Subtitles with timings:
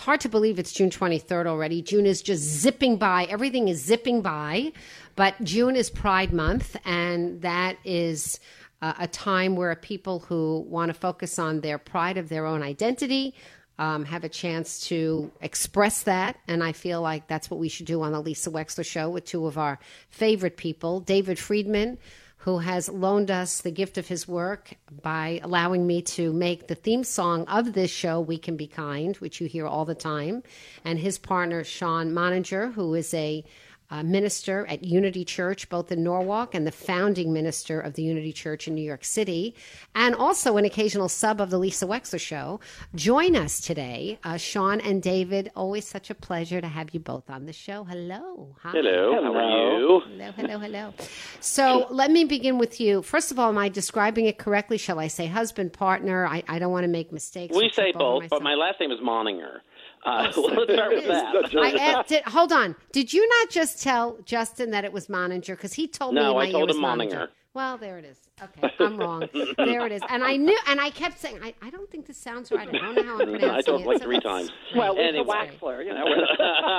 [0.00, 1.82] It's hard to believe it's June 23rd already.
[1.82, 3.24] June is just zipping by.
[3.24, 4.72] Everything is zipping by.
[5.14, 8.40] But June is Pride Month, and that is
[8.80, 12.62] uh, a time where people who want to focus on their pride of their own
[12.62, 13.34] identity
[13.78, 16.38] um, have a chance to express that.
[16.48, 19.26] And I feel like that's what we should do on the Lisa Wexler Show with
[19.26, 21.98] two of our favorite people David Friedman
[22.40, 26.74] who has loaned us the gift of his work by allowing me to make the
[26.74, 30.42] theme song of this show, We Can Be Kind, which you hear all the time,
[30.82, 33.44] and his partner, Shawn Moninger, who is a
[33.90, 38.32] uh, minister at Unity Church, both in Norwalk, and the founding minister of the Unity
[38.32, 39.54] Church in New York City,
[39.94, 42.60] and also an occasional sub of the Lisa Wexler Show.
[42.94, 45.50] Join us today, uh, Shawn and David.
[45.56, 47.84] Always such a pleasure to have you both on the show.
[47.84, 48.56] Hello.
[48.62, 48.70] Hi.
[48.70, 49.22] Hello.
[49.22, 50.00] How are you?
[50.06, 50.94] Hello, hello, hello.
[51.40, 53.02] So let me begin with you.
[53.02, 54.78] First of all, am I describing it correctly?
[54.78, 56.26] Shall I say husband, partner?
[56.26, 57.56] I, I don't want to make mistakes.
[57.56, 59.60] We say both, but my last name is Moninger.
[60.04, 61.54] Uh, well, let's start with that.
[61.56, 62.74] I asked, did, hold on.
[62.92, 65.48] Did you not just tell Justin that it was Moninger?
[65.48, 67.28] Because he told no, me my I told was him Moninger.
[67.52, 68.16] Well, there it is.
[68.40, 69.28] Okay, I'm wrong.
[69.58, 70.00] there it is.
[70.08, 72.68] And I knew, and I kept saying, I, I don't think this sounds right.
[72.68, 73.84] I don't know how I'm pronouncing I told it.
[73.84, 74.50] it like So three times.
[74.76, 75.24] Well, with Anyway.
[75.24, 76.04] the Waxler, you know.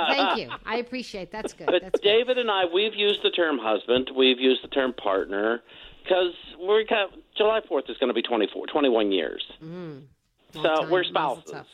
[0.08, 0.48] Thank you.
[0.64, 1.30] I appreciate.
[1.30, 1.66] That's good.
[1.66, 2.08] But That's good.
[2.08, 5.60] David and I, we've used the term husband, we've used the term partner,
[6.02, 9.44] because we're kind of, July 4th is going to be 24, 21 years.
[9.60, 10.08] Long
[10.54, 10.90] so time.
[10.90, 11.66] we're Mazel spouses.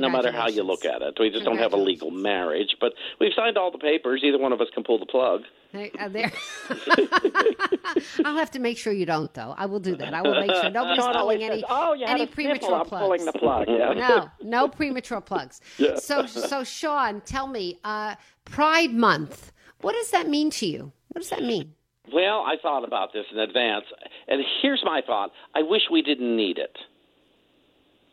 [0.00, 2.76] No matter how you look at it, we just don't have a legal marriage.
[2.80, 4.22] But we've signed all the papers.
[4.24, 5.42] Either one of us can pull the plug.
[5.74, 6.30] Uh, there.
[8.24, 9.54] I'll have to make sure you don't, though.
[9.58, 10.14] I will do that.
[10.14, 13.02] I will make sure nobody's pulling any says, "Oh, you any premature plugs.
[13.02, 13.92] pulling the plug." Yeah.
[13.92, 15.60] no, no premature plugs.
[15.96, 19.52] So, so Shawn, tell me, uh, Pride Month.
[19.80, 20.92] What does that mean to you?
[21.08, 21.74] What does that mean?
[22.12, 23.84] Well, I thought about this in advance,
[24.28, 25.30] and here's my thought.
[25.54, 26.76] I wish we didn't need it.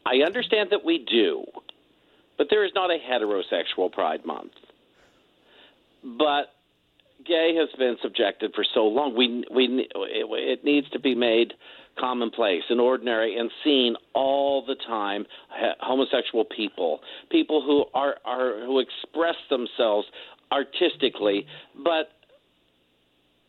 [0.05, 1.43] I understand that we do,
[2.41, 4.53] but there is not a heterosexual Pride Month.
[6.03, 6.45] But
[7.23, 9.15] gay has been subjected for so long.
[9.15, 11.53] We we it, needs to be made
[11.99, 15.27] commonplace and ordinary and seen all the time.
[15.81, 20.07] Homosexual people, people who are are who express themselves
[20.51, 21.45] artistically,
[21.83, 22.09] but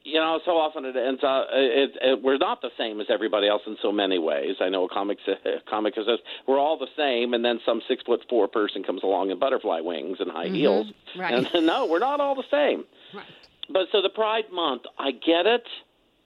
[0.05, 3.49] you know, so often it ends up it, it, we're not the same as everybody
[3.49, 4.57] else in so many ways.
[4.61, 8.03] I know a comic a comic says we're all the same, and then some six
[8.03, 10.55] foot four person comes along in butterfly wings and high mm-hmm.
[10.55, 10.87] heels,
[11.17, 11.47] right.
[11.55, 12.85] and no, we're not all the same.
[13.15, 13.27] Right.
[13.71, 15.65] But so the Pride Month, I get it,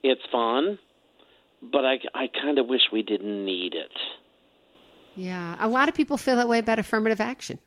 [0.02, 0.78] it's fun,
[1.62, 3.92] but I I kind of wish we didn't need it.
[5.14, 7.58] Yeah, a lot of people feel that way about affirmative action.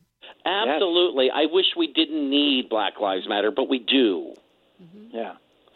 [0.46, 4.34] Absolutely, I wish we didn't need Black Lives Matter, but we do.
[4.82, 5.16] Mm-hmm.
[5.16, 5.34] Yeah.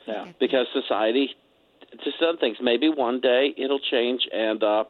[0.08, 0.32] Yeah.
[0.40, 1.30] because society
[2.04, 4.84] just some things maybe one day it'll change and uh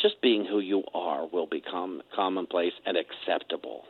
[0.00, 3.84] just being who you are will become commonplace and acceptable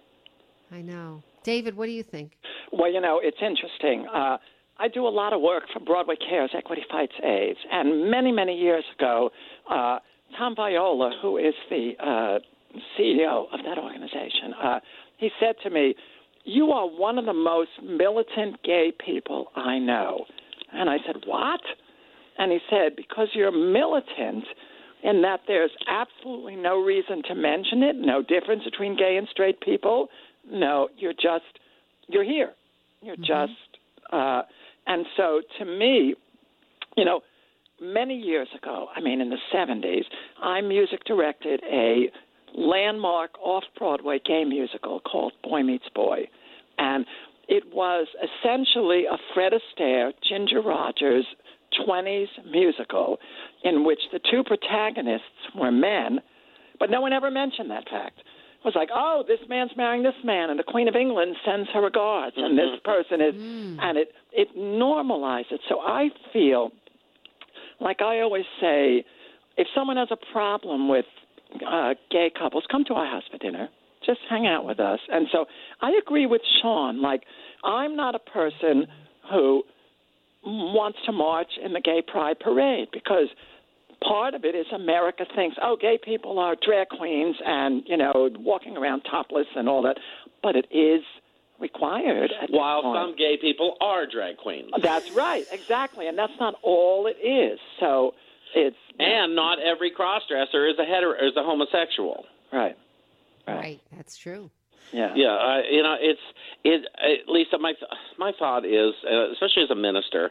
[0.70, 1.22] I know.
[1.44, 2.32] David, what do you think?
[2.72, 4.06] Well, you know, it's interesting.
[4.06, 4.36] Uh,
[4.78, 8.54] I do a lot of work for Broadway Cares, Equity Fights AIDS, and many, many
[8.56, 9.30] years ago,
[9.70, 9.98] uh,
[10.36, 12.38] Tom Viola, who is the uh,
[12.98, 14.80] CEO of that organization, uh,
[15.16, 15.94] he said to me,
[16.44, 20.26] "You are one of the most militant gay people I know."
[20.72, 21.60] And I said, "What?"
[22.38, 24.44] And he said, "Because you're militant."
[25.00, 29.60] In that there's absolutely no reason to mention it, no difference between gay and straight
[29.60, 30.08] people.
[30.50, 31.44] No, you're just
[32.08, 32.52] you're here.
[33.00, 33.52] You're just,
[34.12, 34.42] uh,
[34.86, 36.14] and so to me,
[36.96, 37.20] you know,
[37.80, 40.04] many years ago, I mean in the 70s,
[40.42, 42.10] I music directed a
[42.54, 46.28] landmark off Broadway gay musical called Boy Meets Boy.
[46.78, 47.06] And
[47.48, 51.26] it was essentially a Fred Astaire, Ginger Rogers
[51.86, 53.18] 20s musical
[53.64, 56.20] in which the two protagonists were men,
[56.78, 58.18] but no one ever mentioned that fact.
[58.20, 61.68] It was like, oh, this man's marrying this man, and the Queen of England sends
[61.70, 63.34] her regards, and this person is,
[63.80, 65.60] and it it normalized it.
[65.68, 66.72] So I feel
[67.80, 69.04] like I always say,
[69.56, 71.04] if someone has a problem with
[71.66, 73.68] uh, gay couples, come to our house for dinner.
[74.08, 75.00] Just hang out with us.
[75.08, 75.44] And so
[75.82, 77.02] I agree with Shawn.
[77.02, 77.24] Like,
[77.62, 78.86] I'm not a person
[79.30, 79.64] who
[80.42, 83.28] wants to march in the gay pride parade because
[84.02, 88.30] part of it is America thinks, oh, gay people are drag queens and, you know,
[88.38, 89.98] walking around topless and all that.
[90.42, 91.02] But it is
[91.60, 92.32] required.
[92.48, 94.70] While some gay people are drag queens.
[94.80, 96.06] That's right, exactly.
[96.06, 97.58] And that's not all it is.
[97.80, 98.14] So
[98.54, 98.76] it's.
[98.98, 102.24] And not every crossdresser is a hetero is a homosexual.
[102.52, 102.76] Right.
[103.56, 103.80] Right.
[103.96, 104.50] That's true.
[104.92, 105.14] Yeah.
[105.14, 106.20] Yeah, uh, you know, it's
[106.64, 106.86] it.
[106.96, 107.74] Uh, Lisa, my
[108.18, 110.30] my thought is, uh, especially as a minister,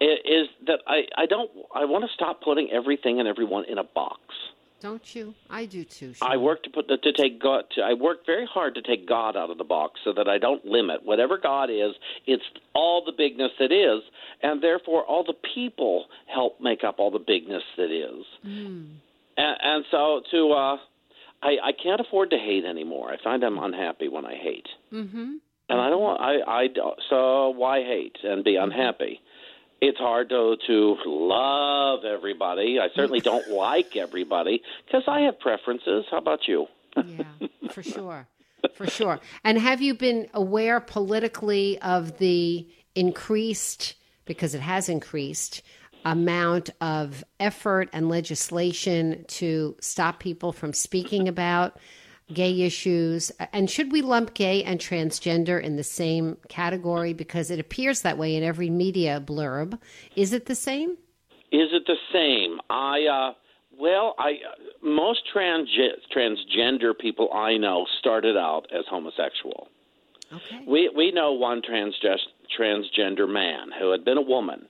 [0.00, 3.78] i- is that I I don't I want to stop putting everything and everyone in
[3.78, 4.20] a box.
[4.80, 5.34] Don't you?
[5.48, 6.14] I do too.
[6.20, 7.64] I work to put to take God.
[7.76, 10.38] To, I work very hard to take God out of the box so that I
[10.38, 11.92] don't limit whatever God is.
[12.26, 12.42] It's
[12.74, 14.02] all the bigness that is,
[14.42, 18.24] and therefore all the people help make up all the bigness that is.
[19.36, 20.76] And, and so to, uh,
[21.42, 23.10] I I can't afford to hate anymore.
[23.10, 25.32] I find I'm unhappy when I hate, Mm-hmm.
[25.68, 26.20] and I don't want.
[26.20, 29.20] I I don't- so why hate and be unhappy?
[29.80, 32.78] It's hard to to love everybody.
[32.80, 36.04] I certainly don't like everybody because I have preferences.
[36.10, 36.66] How about you?
[37.04, 37.24] Yeah,
[37.70, 38.28] for sure.
[38.74, 39.18] For sure.
[39.42, 45.62] And have you been aware politically of the increased, because it has increased,
[46.04, 51.78] amount of effort and legislation to stop people from speaking about
[52.32, 53.30] gay issues?
[53.52, 57.12] And should we lump gay and transgender in the same category?
[57.12, 59.78] Because it appears that way in every media blurb.
[60.16, 60.96] Is it the same?
[61.50, 62.60] Is it the same?
[62.70, 63.34] I uh
[63.78, 65.68] well, I uh, most trans
[66.14, 69.68] transgender people I know started out as homosexual.
[70.32, 70.64] Okay.
[70.66, 71.94] We we know one trans
[72.58, 74.66] transgender man who had been a woman,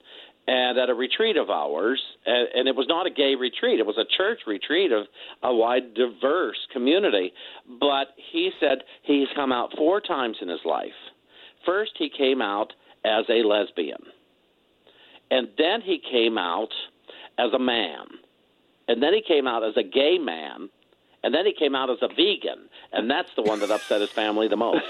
[0.46, 3.86] and at a retreat of ours, and, and it was not a gay retreat; it
[3.86, 5.06] was a church retreat of
[5.42, 7.32] a wide, diverse community.
[7.80, 10.90] But he said he's come out four times in his life.
[11.64, 12.72] First, he came out
[13.04, 14.02] as a lesbian,
[15.30, 16.72] and then he came out
[17.38, 18.06] as a man,
[18.88, 20.68] and then he came out as a gay man.
[21.24, 24.10] And then he came out as a vegan, and that's the one that upset his
[24.10, 24.82] family the most.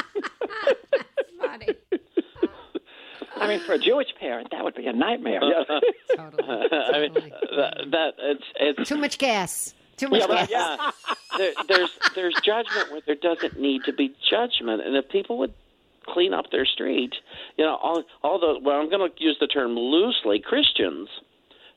[3.36, 5.40] I mean, for a Jewish parent, that would be a nightmare.
[6.16, 6.42] Totally.
[6.48, 7.32] I mean, totally.
[7.56, 9.74] that, that it's it's Too much gas.
[9.96, 10.38] Too much Yeah, gas.
[10.38, 10.90] right, yeah.
[11.38, 15.52] There, there's there's judgment where there doesn't need to be judgment, and if people would
[16.06, 17.14] clean up their street,
[17.56, 21.08] you know, all all the well, I'm going to use the term loosely, Christians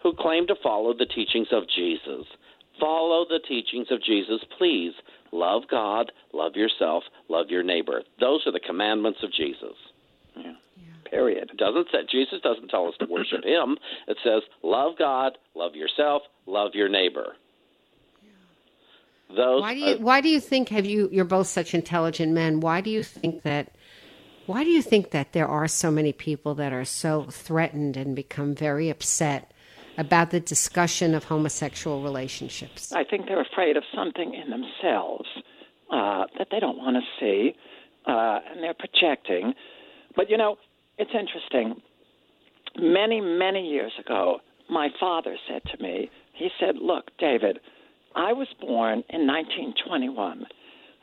[0.02, 2.26] who claim to follow the teachings of Jesus.
[2.80, 4.94] Follow the teachings of Jesus, please.
[5.34, 8.04] Love God, love yourself, love your neighbor.
[8.20, 9.76] Those are the commandments of Jesus.
[11.10, 11.50] Period.
[11.52, 13.78] It doesn't say Jesus doesn't tell us to worship him.
[14.08, 17.36] It says love God, love yourself, love your neighbor.
[19.36, 22.62] Those Why do you why do you think have you you're both such intelligent men,
[22.62, 23.76] why do you think that
[24.48, 28.16] why do you think that there are so many people that are so threatened and
[28.16, 29.54] become very upset
[29.96, 32.92] about the discussion of homosexual relationships?
[32.92, 35.28] I think they're afraid of something in themselves
[35.92, 37.54] uh, that they don't want to see,
[38.08, 39.54] uh, and they're projecting.
[40.16, 40.58] But you know,
[41.00, 41.82] it's interesting.
[42.78, 44.40] Many, many years ago,
[44.70, 47.60] my father said to me, he said, Look, David,
[48.16, 50.46] I was born in 1921,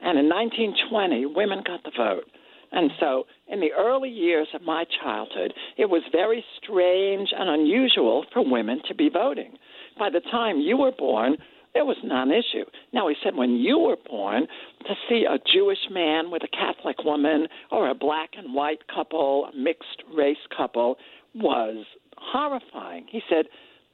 [0.02, 2.24] and in 1920, women got the vote.
[2.72, 8.26] And so, in the early years of my childhood, it was very strange and unusual
[8.32, 9.56] for women to be voting.
[9.98, 11.36] By the time you were born,
[11.76, 12.64] it was non-issue.
[12.92, 14.46] Now he said when you were born,
[14.86, 19.50] to see a Jewish man with a Catholic woman or a black and white couple,
[19.52, 20.96] a mixed race couple,
[21.34, 21.84] was
[22.16, 23.06] horrifying.
[23.10, 23.46] He said,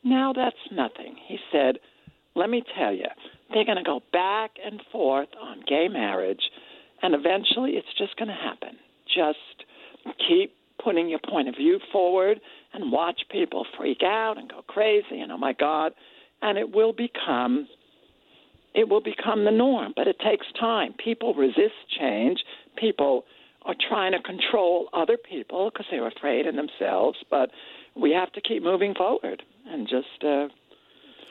[0.04, 1.16] now that's nothing.
[1.26, 1.78] He said,
[2.34, 3.06] let me tell you,
[3.52, 6.42] they're going to go back and forth on gay marriage,
[7.02, 8.78] and eventually it's just going to happen.
[9.06, 9.66] Just
[10.28, 12.40] keep putting your point of view forward
[12.72, 15.92] and watch people freak out and go crazy and oh my god
[16.42, 17.68] and it will become
[18.75, 22.38] it will become the norm but it takes time people resist change
[22.76, 23.25] people
[23.64, 27.18] are trying to control other people because they're afraid in themselves.
[27.30, 27.50] But
[27.94, 30.25] we have to keep moving forward and just.
[30.25, 30.49] Uh,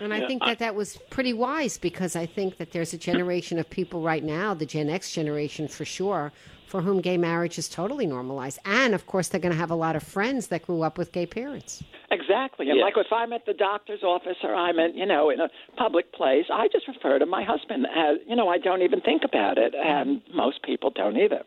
[0.01, 3.59] and I think that that was pretty wise because I think that there's a generation
[3.59, 6.31] of people right now, the Gen X generation for sure,
[6.67, 8.57] for whom gay marriage is totally normalized.
[8.65, 11.11] And of course, they're going to have a lot of friends that grew up with
[11.11, 11.83] gay parents.
[12.11, 12.69] Exactly.
[12.69, 12.85] And Yeah.
[12.85, 16.11] like if I'm at the doctor's office or I'm in, you know, in a public
[16.13, 19.57] place, I just refer to my husband as, you know, I don't even think about
[19.57, 19.73] it.
[19.75, 21.43] And most people don't either.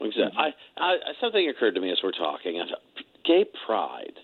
[0.00, 0.30] Exactly.
[0.38, 2.62] I, I, something occurred to me as we're talking.
[3.24, 4.14] Gay pride.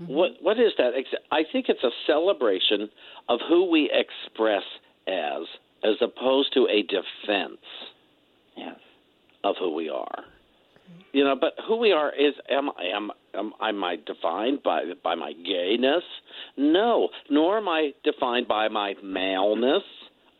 [0.00, 0.12] Mm-hmm.
[0.12, 0.92] What what is that?
[0.96, 2.88] Ex- I think it's a celebration
[3.28, 4.62] of who we express
[5.06, 5.42] as,
[5.84, 7.60] as opposed to a defense
[8.56, 8.76] Yes.
[9.42, 10.24] of who we are.
[11.12, 15.14] You know, but who we are is am am am, am I defined by by
[15.14, 16.02] my gayness?
[16.56, 19.82] No, nor am I defined by my maleness.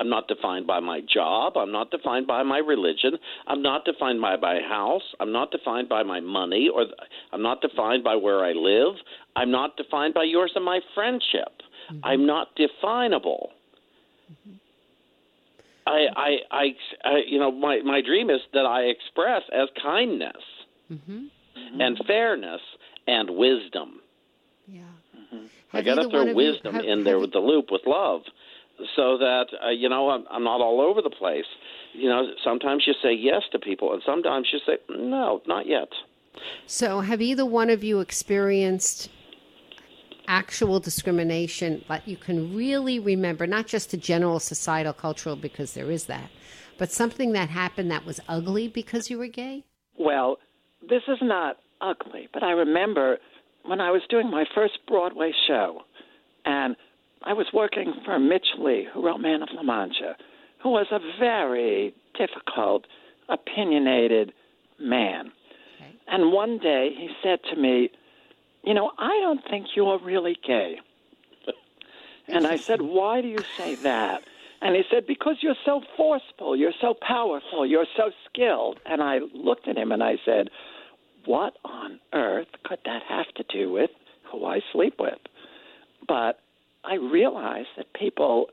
[0.00, 1.56] I'm not defined by my job.
[1.56, 3.12] I'm not defined by my religion.
[3.46, 5.02] I'm not defined by my house.
[5.20, 6.94] I'm not defined by my money, or th-
[7.32, 8.94] I'm not defined by where I live.
[9.36, 11.62] I'm not defined by yours and my friendship.
[12.02, 13.50] I'm not definable.
[15.86, 16.64] I, I, I,
[17.04, 20.42] I, you know, my my dream is that I express as kindness
[21.80, 22.60] and fairness
[23.06, 24.00] and wisdom.
[24.66, 24.80] Yeah.
[25.16, 25.46] Mm-hmm.
[25.76, 28.22] I got to throw wisdom in there with the loop with love,
[28.97, 31.47] so that uh, you know I'm, I'm not all over the place.
[31.93, 35.88] You know, sometimes you say yes to people, and sometimes you say no, not yet.
[36.66, 39.09] So, have either one of you experienced
[40.26, 45.90] actual discrimination that you can really remember, not just the general societal cultural, because there
[45.90, 46.31] is that,
[46.78, 49.64] but something that happened that was ugly because you were gay?
[49.97, 50.38] Well,
[50.88, 53.19] this is not ugly, but I remember
[53.64, 55.83] when I was doing my first Broadway show,
[56.45, 56.76] and
[57.25, 60.16] I was working for Mitch Leigh, who wrote Man of La Mancha,
[60.62, 62.87] who was a very difficult,
[63.28, 64.33] opinionated
[64.78, 65.33] man.
[65.76, 65.95] Okay.
[66.07, 67.90] And one day he said to me,
[68.62, 70.81] You know, I don't think you're really gay.
[72.28, 74.23] And I said, Why do you say that?
[74.61, 78.81] And he said, Because you're so forceful, you're so powerful, you're so skilled.
[78.87, 80.50] And I looked at him and I said,
[81.25, 83.90] What on earth could that have to do with
[84.31, 85.19] who I sleep with?
[86.07, 86.40] But
[86.87, 88.47] I realized that people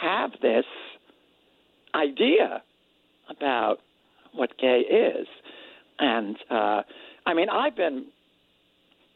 [0.00, 0.64] have this
[1.94, 2.62] idea
[3.28, 3.78] about
[4.32, 5.26] what gay is.
[5.98, 6.82] And uh,
[7.26, 8.06] I mean, I've been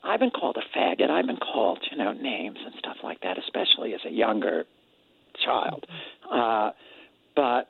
[0.03, 1.11] I've been called a faggot.
[1.11, 4.65] I've been called, you know, names and stuff like that, especially as a younger
[5.45, 5.87] child.
[6.31, 6.71] Uh,
[7.35, 7.69] but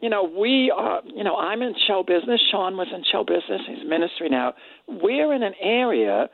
[0.00, 1.02] you know, we are.
[1.04, 2.40] You know, I'm in show business.
[2.50, 3.62] Shawn was in show business.
[3.66, 4.54] He's ministry now.
[4.88, 6.28] We're in an area,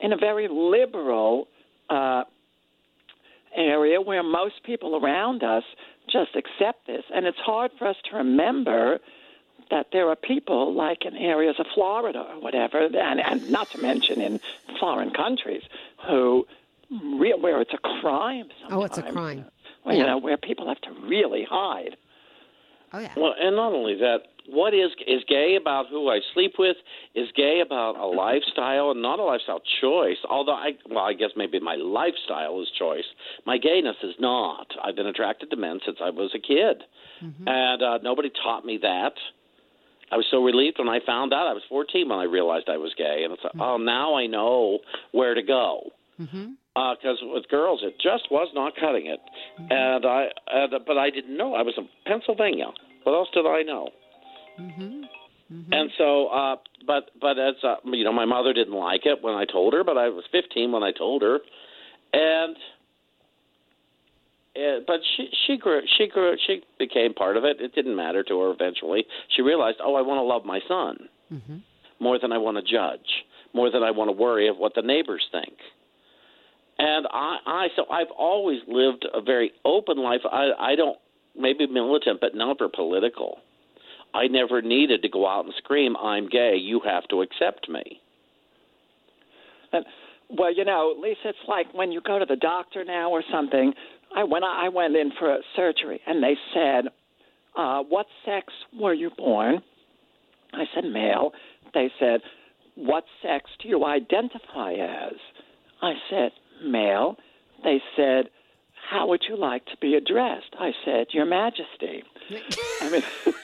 [0.00, 1.46] in a very liberal
[1.88, 2.24] uh,
[3.54, 5.64] area where most people around us
[6.10, 8.98] just accept this, and it's hard for us to remember
[9.70, 13.78] that there are people like in areas of Florida or whatever, and, and not to
[13.78, 14.40] mention in
[14.78, 15.62] foreign countries,
[16.08, 16.46] who
[16.90, 18.48] where it's a crime.
[18.68, 19.14] Oh, it's a sometimes.
[19.14, 19.44] crime.
[19.84, 21.96] Well, you know, where people have to really hide.
[22.92, 23.12] Oh, yeah.
[23.16, 26.76] Well, and not only that, what is is gay about who I sleep with?
[27.14, 28.16] Is gay about a mm-hmm.
[28.16, 30.16] lifestyle and not a lifestyle choice?
[30.28, 33.04] Although I, well, I guess maybe my lifestyle is choice.
[33.46, 34.66] My gayness is not.
[34.82, 36.82] I've been attracted to men since I was a kid,
[37.22, 37.46] mm-hmm.
[37.46, 39.14] and uh, nobody taught me that.
[40.12, 41.46] I was so relieved when I found out.
[41.46, 43.62] I was 14 when I realized I was gay, and it's like, mm-hmm.
[43.62, 44.80] oh, now I know
[45.12, 45.92] where to go.
[46.74, 49.18] Because with girls, it just was not cutting it,
[49.70, 51.54] and I, and, but I didn't know.
[51.54, 52.66] I was in Pennsylvania.
[53.02, 53.88] What else did I know?
[55.72, 59.34] And so, uh, but but as uh, you know, my mother didn't like it when
[59.34, 61.38] I told her, but I was 15 when I told her,
[62.12, 62.56] and.
[64.56, 67.60] Uh, but she she grew she grew she became part of it.
[67.60, 69.06] It didn't matter to her eventually.
[69.36, 71.62] She realized, oh, I want to love my son mhm
[72.00, 73.06] more than I want to judge,
[73.52, 75.52] more than I want to worry of what the neighbors think.
[76.82, 80.22] And I, I so I've always lived a very open life.
[80.24, 80.96] I, I don't
[81.36, 83.36] maybe militant, but never political.
[84.14, 86.56] I never needed to go out and scream, "I'm gay.
[86.56, 88.00] You have to accept me."
[89.74, 89.84] And
[90.30, 93.74] well, you know, Lisa, it's like when you go to the doctor now or something.
[94.16, 96.86] I when I went in for surgery and they said,
[97.58, 99.62] uh, "What sex were you born?"
[100.54, 101.32] I said male.
[101.74, 102.22] They said,
[102.74, 105.12] "What sex do you identify as?"
[105.82, 106.32] I said
[106.62, 107.16] male.
[107.64, 108.30] They said,
[108.90, 112.02] "How would you like to be addressed?" I said, "Your Majesty."
[112.80, 113.02] I mean,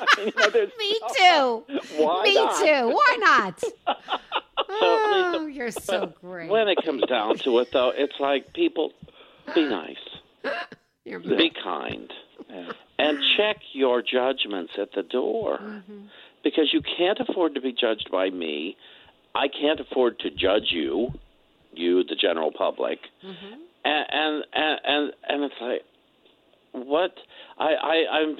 [0.00, 2.02] I mean, you know, Me too.
[2.02, 2.58] Why Me not?
[2.58, 2.88] too.
[2.88, 3.62] Why not?
[4.68, 6.50] oh, you're so great.
[6.50, 8.92] When it comes down to it, though, it's like people
[9.54, 9.96] be nice,
[11.04, 12.10] be kind,
[12.98, 15.58] and check your judgments at the door.
[15.58, 16.06] Mm-hmm.
[16.42, 18.76] because you can't afford to be judged by me.
[19.34, 21.12] I can't afford to judge you,
[21.78, 22.98] you, the general public.
[23.24, 23.54] Mm-hmm.
[23.84, 25.82] And, and and and and it's like,
[26.72, 27.12] what
[27.58, 28.36] I, I I'm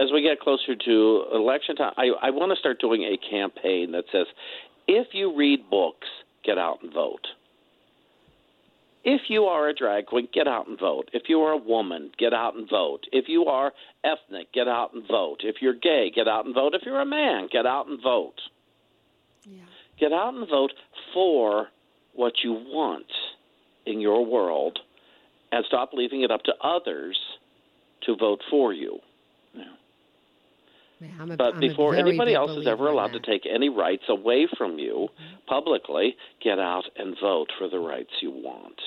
[0.00, 3.92] as we get closer to election time, I, I want to start doing a campaign
[3.92, 4.26] that says,
[4.86, 6.06] if you read books,
[6.44, 7.26] get out and vote.
[9.04, 11.08] If you are a drag queen, get out and vote.
[11.12, 13.00] If you are a woman, get out and vote.
[13.12, 13.72] If you are
[14.04, 15.38] ethnic, get out and vote.
[15.42, 16.74] If you're gay, get out and vote.
[16.74, 18.40] If you're a man, get out and vote.
[19.44, 19.62] Yeah.
[19.98, 20.72] Get out and vote
[21.14, 21.68] for
[22.14, 23.06] what you want
[23.86, 24.78] in your world
[25.52, 27.18] and stop leaving it up to others
[28.02, 28.98] to vote for you.
[29.54, 29.64] Yeah,
[31.20, 33.24] a, but I'm before anybody else is ever allowed that.
[33.24, 35.46] to take any rights away from you mm-hmm.
[35.46, 38.80] publicly, get out and vote for the rights you want.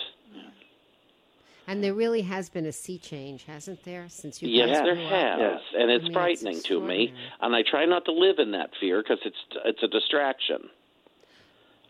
[1.68, 4.50] And there really has been a sea change, hasn't there, since you?
[4.50, 5.62] Yes, there has, yes.
[5.78, 7.14] and it's I mean, frightening to me.
[7.40, 10.70] And I try not to live in that fear because it's it's a distraction.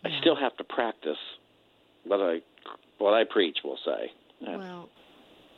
[0.03, 1.17] I still have to practice
[2.05, 2.39] what I
[2.97, 3.59] what I preach.
[3.63, 4.11] We'll say.
[4.41, 4.89] Well,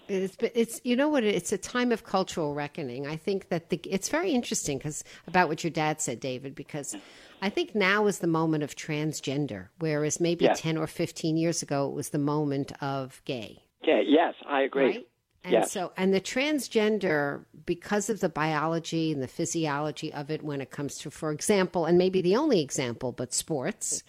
[0.09, 3.07] it's it's you know what it's a time of cultural reckoning.
[3.07, 6.95] I think that the it's very interesting because about what your dad said, David, because
[7.41, 11.87] I think now is the moment of transgender, whereas maybe ten or fifteen years ago
[11.87, 13.63] it was the moment of gay.
[13.83, 14.85] Yeah, yes, I agree.
[14.85, 15.07] Right?
[15.43, 15.71] And yes.
[15.71, 20.71] so, and the transgender, because of the biology and the physiology of it, when it
[20.71, 24.03] comes to, for example, and maybe the only example, but sports,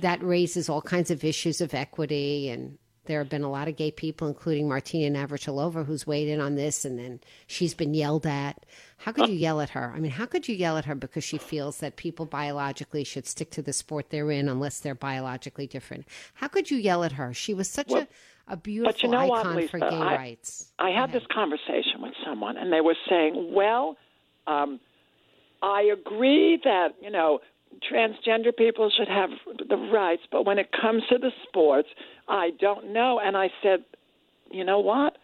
[0.00, 3.76] that raises all kinds of issues of equity and there have been a lot of
[3.76, 8.26] gay people, including Martina Navratilova, who's weighed in on this, and then she's been yelled
[8.26, 8.66] at.
[8.98, 9.94] How could you yell at her?
[9.96, 13.26] I mean, how could you yell at her because she feels that people biologically should
[13.26, 16.06] stick to the sport they're in unless they're biologically different?
[16.34, 17.32] How could you yell at her?
[17.32, 18.06] She was such a,
[18.48, 20.72] a beautiful you know icon what, Lisa, for gay I, rights.
[20.78, 23.96] I had this conversation with someone, and they were saying, well,
[24.46, 24.80] um,
[25.62, 27.40] I agree that, you know,
[27.90, 29.30] transgender people should have
[29.68, 31.88] the rights, but when it comes to the sports,
[32.28, 33.20] I don't know.
[33.22, 33.84] And I said,
[34.50, 35.18] you know what?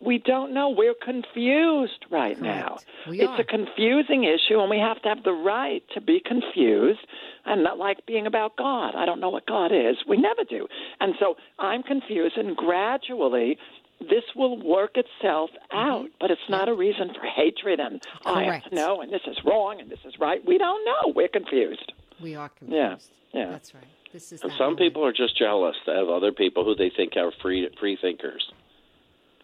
[0.00, 0.70] We don't know.
[0.70, 2.40] We're confused right Correct.
[2.40, 2.78] now.
[3.08, 3.40] We it's are.
[3.40, 7.06] a confusing issue, and we have to have the right to be confused
[7.44, 8.94] and not like being about God.
[8.94, 9.96] I don't know what God is.
[10.08, 10.66] We never do.
[11.00, 13.58] And so I'm confused, and gradually
[14.00, 16.14] this will work itself out, mm-hmm.
[16.18, 19.20] but it's not a reason for hatred and oh, I have to know and this
[19.26, 20.44] is wrong and this is right.
[20.46, 21.12] We don't know.
[21.14, 21.92] We're confused.
[22.22, 23.06] We are confused.
[23.34, 23.50] Yeah, yeah.
[23.50, 23.84] That's right.
[24.12, 27.30] This is and some people are just jealous of other people who they think are
[27.42, 28.50] free free thinkers.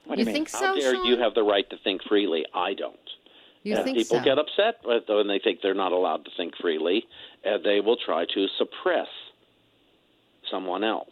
[0.07, 0.61] What you, do you think mean?
[0.61, 0.67] so?
[0.67, 1.07] How dare Shawn?
[1.07, 2.45] you have the right to think freely?
[2.55, 2.97] I don't.
[3.63, 4.25] You and think people so?
[4.25, 7.05] get upset when they think they're not allowed to think freely,
[7.45, 9.09] and they will try to suppress
[10.51, 11.11] someone else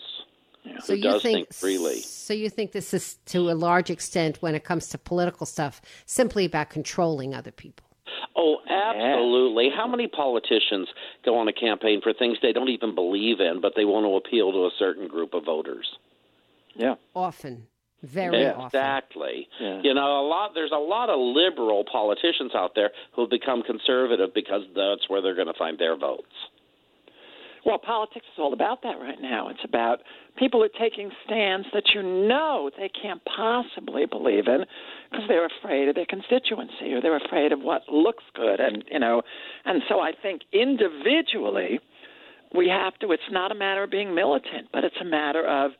[0.64, 0.80] yeah.
[0.80, 2.00] So who you does think, think freely.
[2.00, 5.82] So you think this is to a large extent, when it comes to political stuff,
[6.06, 7.86] simply about controlling other people?
[8.36, 9.68] Oh, absolutely.
[9.74, 10.88] How many politicians
[11.24, 14.16] go on a campaign for things they don't even believe in, but they want to
[14.16, 15.86] appeal to a certain group of voters?
[16.74, 16.94] Yeah.
[17.14, 17.66] Often.
[18.04, 18.66] Very often.
[18.66, 19.48] Exactly.
[19.60, 19.80] Yeah.
[19.82, 20.50] You know, a lot.
[20.54, 25.22] There's a lot of liberal politicians out there who have become conservative because that's where
[25.22, 26.32] they're going to find their votes.
[27.64, 29.48] Well, politics is all about that right now.
[29.48, 30.00] It's about
[30.36, 34.64] people are taking stands that you know they can't possibly believe in
[35.10, 38.98] because they're afraid of their constituency or they're afraid of what looks good and you
[38.98, 39.22] know
[39.64, 41.80] and so I think individually
[42.54, 45.72] we have to it's not a matter of being militant but it's a matter of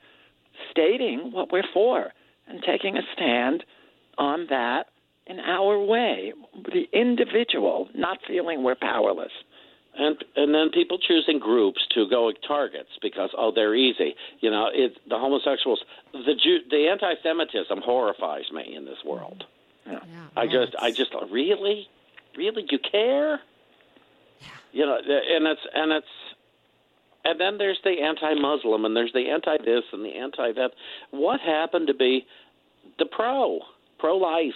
[0.75, 2.13] stating what we're for
[2.49, 3.65] and taking a stand
[4.19, 4.87] on that
[5.27, 6.33] in our way
[6.73, 9.33] the individual not feeling we're powerless.
[9.97, 14.17] And and then people choosing groups to go at targets because oh they're easy.
[14.41, 15.81] You know it the homosexuals
[16.13, 19.45] the Jew, the anti-semitism horrifies me in this world.
[19.87, 19.93] Yeah.
[19.93, 21.89] Yeah, i well, just i just really?
[22.37, 22.67] Really?
[22.69, 23.41] You care?
[24.41, 24.49] Yeah.
[24.73, 26.34] you know and it's and it's
[27.25, 30.71] and then there's the anti-muslim and there's the anti-this and the anti-that
[31.11, 32.27] what happened to be
[32.99, 33.61] the pro
[33.99, 34.53] pro-life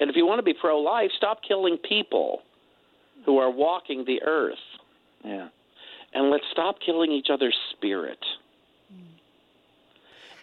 [0.00, 2.42] and if you want to be pro-life stop killing people
[3.26, 4.58] who are walking the earth.
[5.24, 5.48] yeah
[6.14, 8.18] And let's stop killing each other's spirit.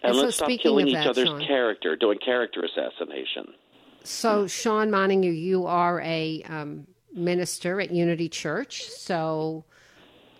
[0.02, 3.54] And, And let's stop speaking killing of each other's Shawn- character, doing character assassination.
[4.04, 8.82] So, Shawn Moninger, you are a um, minister at Unity Church.
[8.84, 9.64] So,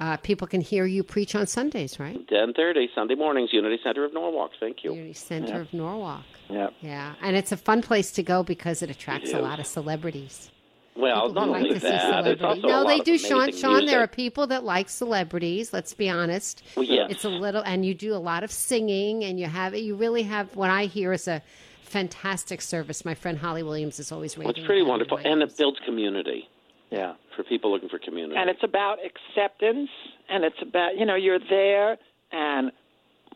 [0.01, 2.27] uh, people can hear you preach on Sundays, right?
[2.29, 4.51] 10:30 Sunday mornings, Unity Center of Norwalk.
[4.61, 4.93] Thank you.
[4.93, 5.61] Unity Center Yeah.
[5.61, 6.25] of Norwalk.
[6.51, 9.67] yeah Yeah, and it's a fun place to go because it attracts a lot of
[9.67, 10.51] celebrities.
[10.99, 11.95] Well, People not like only see that,
[12.27, 12.43] it's celebrities.
[12.43, 13.53] also a No, they do, Shawn.
[13.53, 15.73] Shawn, there are people that like celebrities.
[15.73, 16.63] Let's be honest.
[16.75, 17.11] Well, yes.
[17.11, 20.23] It's a little, and you do a lot of singing, and you have you really
[20.23, 21.43] have what I hear is a
[21.83, 23.05] fantastic service.
[23.05, 26.49] My friend Holly Williams is always Well, it's pretty it wonderful, and it builds community.
[26.91, 27.15] Yeah.
[27.35, 28.37] For people looking for community.
[28.39, 29.91] And it's about acceptance,
[30.29, 31.97] and it's about, you know, you're there,
[32.33, 32.73] and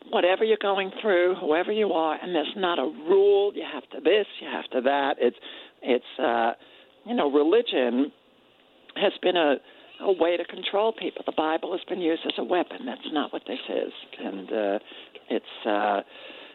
[0.09, 3.51] whatever you're going through, whoever you are, and there's not a rule.
[3.53, 5.15] You have to this, you have to that.
[5.19, 5.37] It's,
[5.81, 6.53] it's, uh,
[7.05, 8.11] you know, religion
[8.95, 9.57] has been a,
[10.01, 11.23] a way to control people.
[11.25, 12.85] The Bible has been used as a weapon.
[12.85, 14.79] That's not what this is, and uh,
[15.29, 15.65] it's.
[15.65, 16.01] Uh,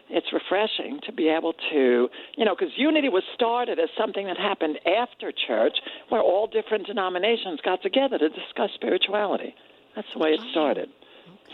[0.09, 4.37] it's refreshing to be able to, you know, because unity was started as something that
[4.37, 5.77] happened after church,
[6.09, 9.55] where all different denominations got together to discuss spirituality.
[9.95, 10.89] That's the way it started.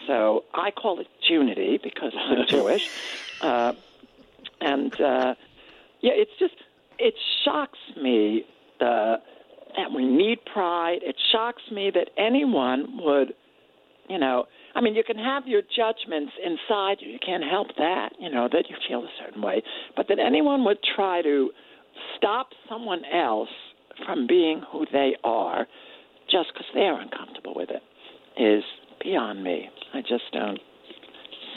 [0.08, 2.90] So I call it unity because I'm Jewish,
[3.42, 3.74] uh,
[4.60, 5.36] and uh,
[6.02, 6.56] yeah, it's just
[7.00, 8.46] it shocks me
[8.80, 9.18] uh,
[9.78, 11.00] that we need pride.
[11.02, 13.34] It shocks me that anyone would,
[14.10, 17.12] you know, I mean, you can have your judgments inside you.
[17.12, 19.62] You can't help that, you know, that you feel a certain way.
[19.96, 21.52] But that anyone would try to
[22.18, 23.50] stop someone else
[24.06, 25.68] from being who they are
[26.30, 27.84] just because they're uncomfortable with it
[28.42, 28.64] is
[29.02, 29.70] beyond me.
[29.94, 30.60] I just don't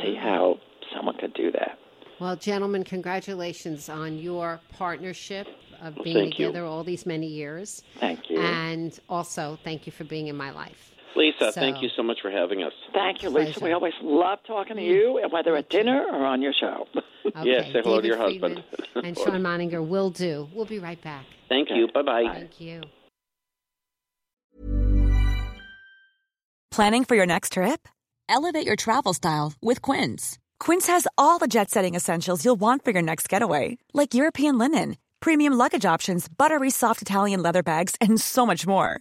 [0.03, 0.23] see mm-hmm.
[0.23, 0.57] how
[0.95, 1.79] someone could do that.
[2.21, 5.47] Well, gentlemen, congratulations on your partnership
[5.83, 6.47] of Well, being thank you.
[6.47, 7.83] together all these many years.
[8.01, 8.41] Thank you.
[8.41, 10.96] And also, thank you for being in my life.
[11.17, 12.73] Lisa, So- thank you so much for having us.
[12.93, 13.53] Thank you, Lisa.
[13.53, 13.65] Pleasure.
[13.65, 16.87] We always love talking to you, and whether at dinner or on your show.
[17.27, 18.63] Okay, Yes, say hello to David your husband.
[19.03, 20.49] And Shawn Moninger will do.
[20.55, 21.25] We'll be right back.
[21.49, 21.89] Thank you.
[21.93, 22.31] Bye bye.
[22.33, 22.83] Thank you.
[26.71, 27.89] Planning for your next trip?
[28.29, 30.39] Elevate your travel style with Quince.
[30.61, 34.57] Quince has all the jet setting essentials you'll want for your next getaway, like European
[34.59, 39.01] linen, premium luggage options, buttery soft Italian leather bags, and so much more.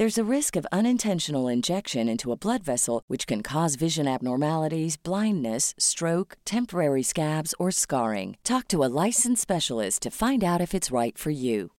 [0.00, 4.96] There's a risk of unintentional injection into a blood vessel, which can cause vision abnormalities,
[4.96, 8.38] blindness, stroke, temporary scabs, or scarring.
[8.42, 11.72] Talk to a licensed specialist to find out if it's right for you.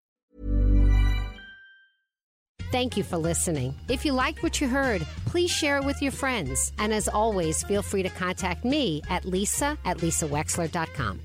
[2.72, 3.74] Thank you for listening.
[3.90, 6.74] If you liked what you heard, please share it with your friends.
[6.78, 11.22] And as always, feel free to contact me at lisa at lisawexler.com.